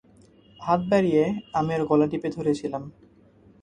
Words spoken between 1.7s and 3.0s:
ওর গলাটিপে ধরেছিলাম।